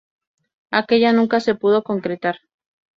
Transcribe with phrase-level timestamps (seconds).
[0.79, 2.37] Aquella nunca se pudo concretar.